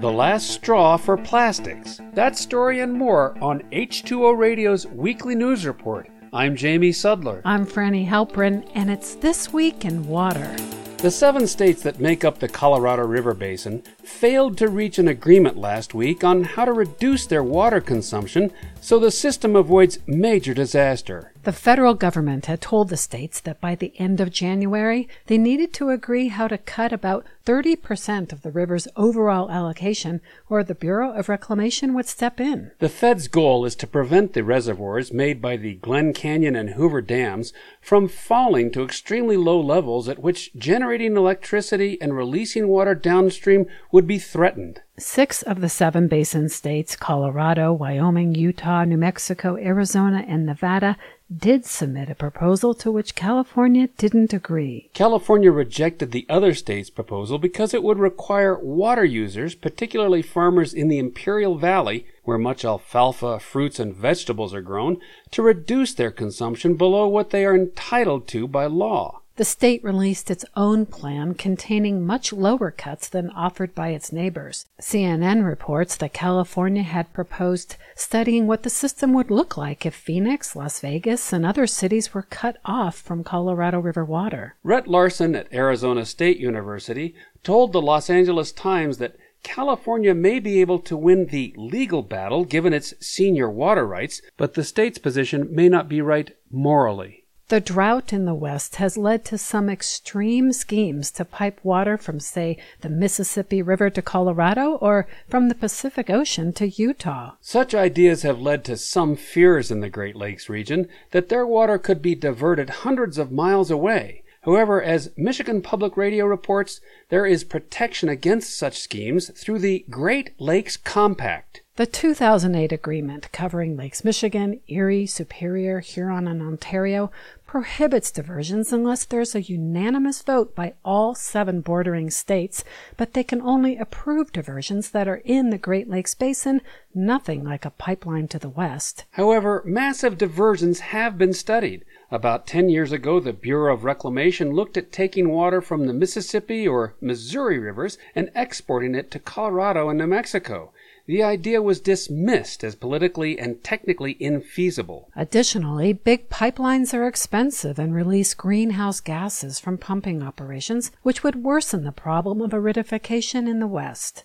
The 0.00 0.12
Last 0.12 0.50
Straw 0.50 0.96
for 0.96 1.16
Plastics. 1.16 2.00
That 2.14 2.36
story 2.36 2.78
and 2.78 2.92
more 2.92 3.36
on 3.42 3.62
H2O 3.72 4.38
Radio's 4.38 4.86
weekly 4.86 5.34
news 5.34 5.66
report. 5.66 6.08
I'm 6.32 6.54
Jamie 6.54 6.92
Sudler. 6.92 7.42
I'm 7.44 7.66
Franny 7.66 8.06
Halprin, 8.06 8.70
and 8.76 8.92
it's 8.92 9.16
This 9.16 9.52
Week 9.52 9.84
in 9.84 10.06
Water. 10.06 10.54
The 10.98 11.10
seven 11.10 11.48
states 11.48 11.82
that 11.82 11.98
make 11.98 12.24
up 12.24 12.38
the 12.38 12.46
Colorado 12.46 13.08
River 13.08 13.34
Basin 13.34 13.82
failed 14.04 14.56
to 14.58 14.68
reach 14.68 15.00
an 15.00 15.08
agreement 15.08 15.56
last 15.56 15.94
week 15.94 16.22
on 16.22 16.44
how 16.44 16.64
to 16.64 16.72
reduce 16.72 17.26
their 17.26 17.42
water 17.42 17.80
consumption 17.80 18.52
so 18.80 19.00
the 19.00 19.10
system 19.10 19.56
avoids 19.56 19.98
major 20.06 20.54
disaster. 20.54 21.32
The 21.48 21.52
federal 21.54 21.94
government 21.94 22.44
had 22.44 22.60
told 22.60 22.90
the 22.90 22.98
states 22.98 23.40
that 23.40 23.58
by 23.58 23.74
the 23.74 23.94
end 23.98 24.20
of 24.20 24.30
January, 24.30 25.08
they 25.28 25.38
needed 25.38 25.72
to 25.72 25.88
agree 25.88 26.28
how 26.28 26.46
to 26.46 26.58
cut 26.58 26.92
about 26.92 27.24
30% 27.46 28.34
of 28.34 28.42
the 28.42 28.50
river's 28.50 28.86
overall 28.96 29.50
allocation, 29.50 30.20
or 30.50 30.62
the 30.62 30.74
Bureau 30.74 31.10
of 31.10 31.30
Reclamation 31.30 31.94
would 31.94 32.06
step 32.06 32.38
in. 32.38 32.72
The 32.80 32.90
Fed's 32.90 33.28
goal 33.28 33.64
is 33.64 33.74
to 33.76 33.86
prevent 33.86 34.34
the 34.34 34.44
reservoirs 34.44 35.10
made 35.10 35.40
by 35.40 35.56
the 35.56 35.76
Glen 35.76 36.12
Canyon 36.12 36.54
and 36.54 36.74
Hoover 36.74 37.00
dams 37.00 37.54
from 37.80 38.08
falling 38.08 38.70
to 38.72 38.84
extremely 38.84 39.38
low 39.38 39.58
levels 39.58 40.06
at 40.06 40.18
which 40.18 40.52
generating 40.54 41.16
electricity 41.16 41.96
and 42.02 42.14
releasing 42.14 42.68
water 42.68 42.94
downstream 42.94 43.64
would 43.90 44.06
be 44.06 44.18
threatened. 44.18 44.82
Six 44.98 45.42
of 45.42 45.60
the 45.60 45.68
seven 45.68 46.08
basin 46.08 46.48
states 46.48 46.96
Colorado, 46.96 47.72
Wyoming, 47.72 48.34
Utah, 48.34 48.84
New 48.84 48.98
Mexico, 48.98 49.56
Arizona, 49.56 50.24
and 50.26 50.44
Nevada 50.44 50.96
did 51.34 51.66
submit 51.66 52.08
a 52.08 52.14
proposal 52.14 52.74
to 52.74 52.90
which 52.90 53.14
California 53.14 53.88
didn't 53.98 54.32
agree. 54.32 54.90
California 54.94 55.52
rejected 55.52 56.10
the 56.10 56.26
other 56.28 56.54
states' 56.54 56.90
proposal 56.90 57.38
because 57.38 57.74
it 57.74 57.82
would 57.82 57.98
require 57.98 58.58
water 58.58 59.04
users, 59.04 59.54
particularly 59.54 60.22
farmers 60.22 60.72
in 60.72 60.88
the 60.88 60.98
Imperial 60.98 61.56
Valley, 61.58 62.06
where 62.24 62.38
much 62.38 62.64
alfalfa, 62.64 63.38
fruits, 63.38 63.78
and 63.78 63.94
vegetables 63.94 64.54
are 64.54 64.62
grown, 64.62 64.98
to 65.30 65.42
reduce 65.42 65.94
their 65.94 66.10
consumption 66.10 66.74
below 66.76 67.06
what 67.06 67.30
they 67.30 67.44
are 67.44 67.56
entitled 67.56 68.26
to 68.28 68.48
by 68.48 68.66
law. 68.66 69.22
The 69.38 69.44
state 69.44 69.84
released 69.84 70.32
its 70.32 70.44
own 70.56 70.84
plan 70.84 71.34
containing 71.34 72.04
much 72.04 72.32
lower 72.32 72.72
cuts 72.72 73.08
than 73.08 73.30
offered 73.30 73.72
by 73.72 73.90
its 73.90 74.10
neighbors. 74.10 74.66
CNN 74.82 75.46
reports 75.46 75.94
that 75.98 76.12
California 76.12 76.82
had 76.82 77.12
proposed 77.12 77.76
studying 77.94 78.48
what 78.48 78.64
the 78.64 78.68
system 78.68 79.12
would 79.12 79.30
look 79.30 79.56
like 79.56 79.86
if 79.86 79.94
Phoenix, 79.94 80.56
Las 80.56 80.80
Vegas, 80.80 81.32
and 81.32 81.46
other 81.46 81.68
cities 81.68 82.12
were 82.12 82.22
cut 82.22 82.56
off 82.64 82.96
from 82.98 83.22
Colorado 83.22 83.78
River 83.78 84.04
water. 84.04 84.56
Rhett 84.64 84.88
Larson 84.88 85.36
at 85.36 85.52
Arizona 85.54 86.04
State 86.04 86.38
University 86.38 87.14
told 87.44 87.72
the 87.72 87.80
Los 87.80 88.10
Angeles 88.10 88.50
Times 88.50 88.98
that 88.98 89.14
California 89.44 90.16
may 90.16 90.40
be 90.40 90.60
able 90.60 90.80
to 90.80 90.96
win 90.96 91.26
the 91.26 91.54
legal 91.56 92.02
battle 92.02 92.44
given 92.44 92.72
its 92.72 92.92
senior 92.98 93.48
water 93.48 93.86
rights, 93.86 94.20
but 94.36 94.54
the 94.54 94.64
state's 94.64 94.98
position 94.98 95.46
may 95.48 95.68
not 95.68 95.88
be 95.88 96.00
right 96.00 96.34
morally. 96.50 97.17
The 97.48 97.60
drought 97.60 98.12
in 98.12 98.26
the 98.26 98.34
West 98.34 98.76
has 98.76 98.98
led 98.98 99.24
to 99.24 99.38
some 99.38 99.70
extreme 99.70 100.52
schemes 100.52 101.10
to 101.12 101.24
pipe 101.24 101.58
water 101.62 101.96
from, 101.96 102.20
say, 102.20 102.58
the 102.82 102.90
Mississippi 102.90 103.62
River 103.62 103.88
to 103.88 104.02
Colorado 104.02 104.72
or 104.82 105.06
from 105.30 105.48
the 105.48 105.54
Pacific 105.54 106.10
Ocean 106.10 106.52
to 106.52 106.68
Utah. 106.68 107.36
Such 107.40 107.74
ideas 107.74 108.20
have 108.20 108.38
led 108.38 108.64
to 108.64 108.76
some 108.76 109.16
fears 109.16 109.70
in 109.70 109.80
the 109.80 109.88
Great 109.88 110.14
Lakes 110.14 110.50
region 110.50 110.88
that 111.12 111.30
their 111.30 111.46
water 111.46 111.78
could 111.78 112.02
be 112.02 112.14
diverted 112.14 112.68
hundreds 112.68 113.16
of 113.16 113.32
miles 113.32 113.70
away. 113.70 114.24
However, 114.42 114.82
as 114.82 115.10
Michigan 115.16 115.62
Public 115.62 115.96
Radio 115.96 116.26
reports, 116.26 116.82
there 117.08 117.24
is 117.24 117.44
protection 117.44 118.10
against 118.10 118.58
such 118.58 118.78
schemes 118.78 119.30
through 119.30 119.60
the 119.60 119.86
Great 119.88 120.38
Lakes 120.38 120.76
Compact. 120.76 121.62
The 121.78 121.86
2008 121.86 122.72
agreement 122.72 123.30
covering 123.30 123.76
Lakes 123.76 124.02
Michigan, 124.02 124.58
Erie, 124.66 125.06
Superior, 125.06 125.78
Huron, 125.78 126.26
and 126.26 126.42
Ontario 126.42 127.12
prohibits 127.46 128.10
diversions 128.10 128.72
unless 128.72 129.04
there's 129.04 129.36
a 129.36 129.42
unanimous 129.42 130.20
vote 130.20 130.56
by 130.56 130.74
all 130.84 131.14
seven 131.14 131.60
bordering 131.60 132.10
states, 132.10 132.64
but 132.96 133.12
they 133.12 133.22
can 133.22 133.40
only 133.40 133.76
approve 133.76 134.32
diversions 134.32 134.90
that 134.90 135.06
are 135.06 135.22
in 135.24 135.50
the 135.50 135.56
Great 135.56 135.88
Lakes 135.88 136.16
Basin, 136.16 136.62
nothing 136.96 137.44
like 137.44 137.64
a 137.64 137.70
pipeline 137.70 138.26
to 138.26 138.40
the 138.40 138.48
west. 138.48 139.04
However, 139.12 139.62
massive 139.64 140.18
diversions 140.18 140.80
have 140.80 141.16
been 141.16 141.32
studied. 141.32 141.84
About 142.10 142.48
10 142.48 142.70
years 142.70 142.90
ago, 142.90 143.20
the 143.20 143.32
Bureau 143.32 143.72
of 143.72 143.84
Reclamation 143.84 144.50
looked 144.50 144.76
at 144.76 144.90
taking 144.90 145.28
water 145.28 145.60
from 145.60 145.86
the 145.86 145.94
Mississippi 145.94 146.66
or 146.66 146.96
Missouri 147.00 147.60
rivers 147.60 147.98
and 148.16 148.32
exporting 148.34 148.96
it 148.96 149.12
to 149.12 149.20
Colorado 149.20 149.88
and 149.88 149.98
New 150.00 150.08
Mexico 150.08 150.72
the 151.08 151.22
idea 151.22 151.62
was 151.62 151.80
dismissed 151.80 152.62
as 152.62 152.74
politically 152.74 153.38
and 153.38 153.64
technically 153.64 154.14
infeasible. 154.16 155.06
Additionally, 155.16 155.94
big 155.94 156.28
pipelines 156.28 156.92
are 156.92 157.08
expensive 157.08 157.78
and 157.78 157.94
release 157.94 158.34
greenhouse 158.34 159.00
gases 159.00 159.58
from 159.58 159.78
pumping 159.78 160.22
operations, 160.22 160.92
which 161.02 161.24
would 161.24 161.42
worsen 161.42 161.82
the 161.82 161.92
problem 161.92 162.42
of 162.42 162.50
aridification 162.50 163.48
in 163.48 163.58
the 163.58 163.66
West. 163.66 164.24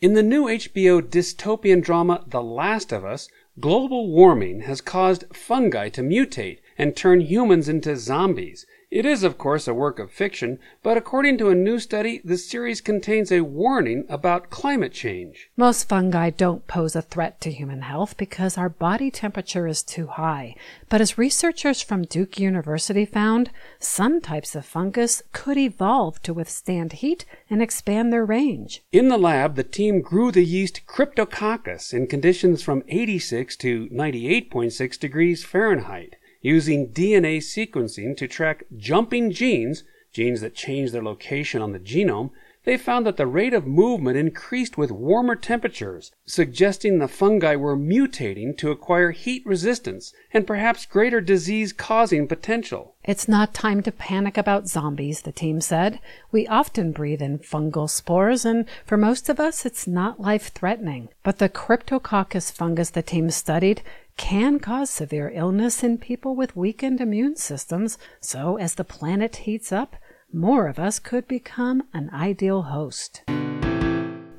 In 0.00 0.14
the 0.14 0.22
new 0.22 0.46
HBO 0.46 1.02
dystopian 1.02 1.82
drama 1.82 2.24
The 2.26 2.42
Last 2.42 2.92
of 2.92 3.04
Us, 3.04 3.28
global 3.60 4.10
warming 4.10 4.62
has 4.62 4.80
caused 4.80 5.36
fungi 5.36 5.90
to 5.90 6.00
mutate 6.00 6.60
and 6.78 6.96
turn 6.96 7.20
humans 7.20 7.68
into 7.68 7.94
zombies. 7.94 8.64
It 8.94 9.04
is, 9.04 9.24
of 9.24 9.38
course, 9.38 9.66
a 9.66 9.74
work 9.74 9.98
of 9.98 10.12
fiction, 10.12 10.60
but 10.84 10.96
according 10.96 11.36
to 11.38 11.48
a 11.48 11.54
new 11.56 11.80
study, 11.80 12.20
the 12.24 12.38
series 12.38 12.80
contains 12.80 13.32
a 13.32 13.40
warning 13.40 14.04
about 14.08 14.50
climate 14.50 14.92
change. 14.92 15.50
Most 15.56 15.88
fungi 15.88 16.30
don't 16.30 16.68
pose 16.68 16.94
a 16.94 17.02
threat 17.02 17.40
to 17.40 17.50
human 17.50 17.82
health 17.82 18.16
because 18.16 18.56
our 18.56 18.68
body 18.68 19.10
temperature 19.10 19.66
is 19.66 19.82
too 19.82 20.06
high. 20.06 20.54
But 20.88 21.00
as 21.00 21.18
researchers 21.18 21.82
from 21.82 22.04
Duke 22.04 22.38
University 22.38 23.04
found, 23.04 23.50
some 23.80 24.20
types 24.20 24.54
of 24.54 24.64
fungus 24.64 25.24
could 25.32 25.58
evolve 25.58 26.22
to 26.22 26.32
withstand 26.32 26.92
heat 26.92 27.24
and 27.50 27.60
expand 27.60 28.12
their 28.12 28.24
range. 28.24 28.84
In 28.92 29.08
the 29.08 29.18
lab, 29.18 29.56
the 29.56 29.64
team 29.64 30.02
grew 30.02 30.30
the 30.30 30.44
yeast 30.44 30.82
Cryptococcus 30.86 31.92
in 31.92 32.06
conditions 32.06 32.62
from 32.62 32.84
86 32.86 33.56
to 33.56 33.88
98.6 33.88 35.00
degrees 35.00 35.42
Fahrenheit 35.42 36.14
using 36.44 36.90
DNA 36.90 37.38
sequencing 37.38 38.14
to 38.18 38.28
track 38.28 38.64
jumping 38.76 39.32
genes, 39.32 39.82
genes 40.12 40.42
that 40.42 40.54
change 40.54 40.92
their 40.92 41.02
location 41.02 41.62
on 41.62 41.72
the 41.72 41.80
genome, 41.80 42.30
they 42.64 42.76
found 42.76 43.06
that 43.06 43.16
the 43.16 43.26
rate 43.26 43.54
of 43.54 43.66
movement 43.66 44.16
increased 44.16 44.76
with 44.76 44.90
warmer 44.90 45.36
temperatures, 45.36 46.12
suggesting 46.26 46.98
the 46.98 47.08
fungi 47.08 47.54
were 47.54 47.76
mutating 47.76 48.56
to 48.56 48.70
acquire 48.70 49.10
heat 49.10 49.44
resistance 49.46 50.12
and 50.32 50.46
perhaps 50.46 50.86
greater 50.86 51.20
disease 51.20 51.72
causing 51.72 52.26
potential. 52.26 52.94
It's 53.04 53.28
not 53.28 53.52
time 53.52 53.82
to 53.82 53.92
panic 53.92 54.38
about 54.38 54.66
zombies, 54.66 55.22
the 55.22 55.32
team 55.32 55.60
said. 55.60 56.00
We 56.32 56.46
often 56.46 56.92
breathe 56.92 57.20
in 57.20 57.38
fungal 57.40 57.88
spores, 57.88 58.46
and 58.46 58.64
for 58.86 58.96
most 58.96 59.28
of 59.28 59.38
us, 59.38 59.66
it's 59.66 59.86
not 59.86 60.20
life 60.20 60.48
threatening. 60.54 61.10
But 61.22 61.38
the 61.38 61.50
Cryptococcus 61.50 62.50
fungus 62.50 62.90
the 62.90 63.02
team 63.02 63.30
studied 63.30 63.82
can 64.16 64.60
cause 64.60 64.90
severe 64.90 65.30
illness 65.34 65.82
in 65.82 65.98
people 65.98 66.36
with 66.36 66.56
weakened 66.56 67.00
immune 67.00 67.36
systems, 67.36 67.98
so 68.20 68.56
as 68.56 68.74
the 68.74 68.84
planet 68.84 69.36
heats 69.36 69.72
up, 69.72 69.96
more 70.34 70.66
of 70.66 70.78
us 70.78 70.98
could 70.98 71.28
become 71.28 71.84
an 71.92 72.10
ideal 72.12 72.62
host. 72.62 73.22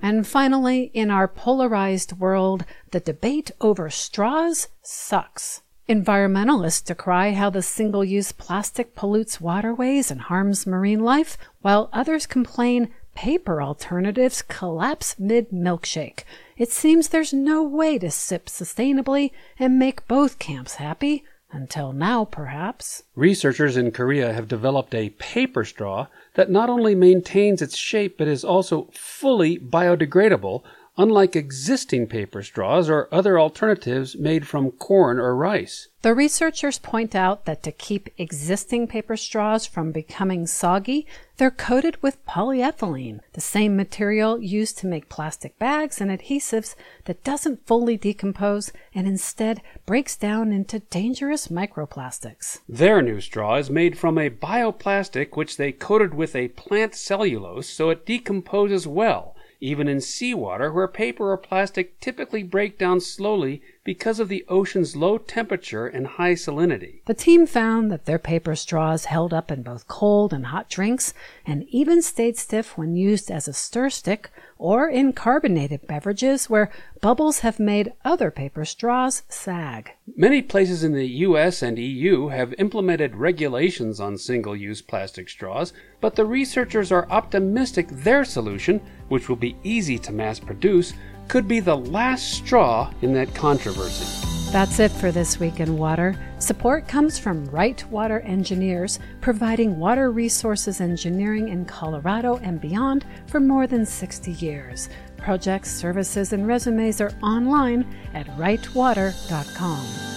And 0.01 0.27
finally, 0.27 0.91
in 0.93 1.09
our 1.09 1.27
polarized 1.27 2.19
world, 2.19 2.65
the 2.91 2.99
debate 2.99 3.51
over 3.59 3.89
straws 3.89 4.67
sucks. 4.83 5.61
Environmentalists 5.89 6.83
decry 6.83 7.31
how 7.31 7.49
the 7.49 7.61
single 7.61 8.03
use 8.03 8.31
plastic 8.31 8.95
pollutes 8.95 9.39
waterways 9.39 10.11
and 10.11 10.21
harms 10.21 10.67
marine 10.67 10.99
life, 10.99 11.37
while 11.61 11.89
others 11.93 12.25
complain 12.25 12.89
paper 13.15 13.61
alternatives 13.61 14.41
collapse 14.41 15.15
mid 15.17 15.49
milkshake. 15.51 16.23
It 16.57 16.71
seems 16.71 17.07
there's 17.07 17.33
no 17.33 17.63
way 17.63 17.97
to 17.99 18.11
sip 18.11 18.47
sustainably 18.47 19.31
and 19.57 19.79
make 19.79 20.07
both 20.07 20.39
camps 20.39 20.75
happy. 20.75 21.23
Until 21.51 21.93
now, 21.93 22.25
perhaps. 22.25 23.03
Researchers 23.15 23.77
in 23.77 23.91
Korea 23.91 24.33
have 24.33 24.47
developed 24.47 24.93
a 24.93 25.11
paper 25.11 25.63
straw 25.63 26.07
that 26.33 26.49
not 26.49 26.69
only 26.69 26.95
maintains 26.95 27.61
its 27.61 27.77
shape 27.77 28.17
but 28.17 28.27
is 28.27 28.43
also 28.43 28.89
fully 28.93 29.57
biodegradable, 29.57 30.63
unlike 30.97 31.35
existing 31.35 32.07
paper 32.07 32.41
straws 32.41 32.89
or 32.89 33.09
other 33.11 33.39
alternatives 33.39 34.15
made 34.15 34.47
from 34.47 34.71
corn 34.71 35.19
or 35.19 35.35
rice. 35.35 35.89
The 36.01 36.13
researchers 36.13 36.77
point 36.77 37.15
out 37.15 37.45
that 37.45 37.63
to 37.63 37.71
keep 37.71 38.09
existing 38.17 38.87
paper 38.87 39.17
straws 39.17 39.65
from 39.65 39.91
becoming 39.91 40.45
soggy, 40.45 41.07
they're 41.37 41.49
coated 41.49 42.01
with 42.03 42.23
polyethylene, 42.27 43.21
the 43.33 43.41
same 43.41 43.75
material 43.75 44.39
used 44.39 44.77
to 44.77 44.87
make 44.87 45.09
plastic 45.09 45.57
bags 45.57 45.99
and 45.99 46.11
adhesives 46.11 46.75
that 47.05 47.23
doesn't 47.23 47.65
fully 47.65 47.97
decompose 47.97 48.71
and 48.93 49.07
instead 49.07 49.61
breaks 49.87 50.15
down 50.15 50.51
into 50.51 50.79
dangerous 50.79 51.47
microplastics. 51.47 52.59
Their 52.69 53.01
new 53.01 53.19
straw 53.19 53.55
is 53.55 53.71
made 53.71 53.97
from 53.97 54.19
a 54.19 54.29
bioplastic 54.29 55.35
which 55.35 55.57
they 55.57 55.71
coated 55.71 56.13
with 56.13 56.35
a 56.35 56.49
plant 56.49 56.93
cellulose 56.93 57.67
so 57.67 57.89
it 57.89 58.05
decomposes 58.05 58.87
well 58.87 59.34
even 59.65 59.87
in 59.87 59.99
seawater 59.99 60.71
where 60.71 60.87
paper 60.87 61.31
or 61.31 61.37
plastic 61.37 61.99
typically 61.99 62.43
break 62.43 62.77
down 62.77 63.01
slowly 63.01 63.61
because 63.83 64.19
of 64.19 64.29
the 64.29 64.45
ocean's 64.47 64.95
low 64.95 65.17
temperature 65.17 65.87
and 65.87 66.05
high 66.05 66.33
salinity. 66.33 67.03
The 67.05 67.13
team 67.13 67.47
found 67.47 67.91
that 67.91 68.05
their 68.05 68.19
paper 68.19 68.55
straws 68.55 69.05
held 69.05 69.33
up 69.33 69.51
in 69.51 69.63
both 69.63 69.87
cold 69.87 70.33
and 70.33 70.47
hot 70.47 70.69
drinks 70.69 71.13
and 71.45 71.63
even 71.69 72.01
stayed 72.01 72.37
stiff 72.37 72.77
when 72.77 72.95
used 72.95 73.31
as 73.31 73.47
a 73.47 73.53
stir 73.53 73.89
stick 73.89 74.29
or 74.57 74.87
in 74.87 75.13
carbonated 75.13 75.87
beverages 75.87 76.49
where 76.49 76.71
bubbles 77.05 77.41
have 77.41 77.59
made 77.59 77.93
other 78.03 78.31
paper 78.31 78.65
straws 78.65 79.21
sag. 79.29 79.91
Many 80.17 80.41
places 80.41 80.83
in 80.83 80.93
the 80.93 81.05
US 81.27 81.61
and 81.61 81.77
EU 81.77 82.29
have 82.29 82.55
implemented 82.57 83.15
regulations 83.15 83.99
on 83.99 84.17
single 84.17 84.55
use 84.55 84.81
plastic 84.81 85.29
straws, 85.29 85.71
but 86.01 86.15
the 86.15 86.25
researchers 86.25 86.91
are 86.91 87.07
optimistic 87.11 87.87
their 87.89 88.25
solution, 88.25 88.81
which 89.09 89.29
will 89.29 89.35
be 89.35 89.55
easy 89.63 89.99
to 89.99 90.11
mass 90.11 90.39
produce, 90.39 90.93
could 91.27 91.47
be 91.47 91.59
the 91.59 91.77
last 91.77 92.31
straw 92.31 92.91
in 93.03 93.13
that 93.13 93.35
controversy. 93.35 94.25
That's 94.51 94.79
it 94.79 94.89
for 94.89 95.11
this 95.11 95.39
week 95.39 95.59
in 95.59 95.77
water. 95.77 96.15
Support 96.39 96.87
comes 96.87 97.19
from 97.19 97.45
Wright 97.47 97.83
Water 97.91 98.21
Engineers, 98.21 98.99
providing 99.21 99.77
water 99.77 100.11
resources 100.11 100.81
engineering 100.81 101.49
in 101.49 101.65
Colorado 101.65 102.37
and 102.37 102.61
beyond 102.61 103.05
for 103.27 103.39
more 103.39 103.67
than 103.67 103.85
60 103.85 104.31
years. 104.31 104.89
Projects, 105.25 105.71
services, 105.71 106.33
and 106.33 106.45
resumes 106.45 107.01
are 107.01 107.11
online 107.23 107.83
at 108.13 108.27
wrightwater.com. 108.37 110.14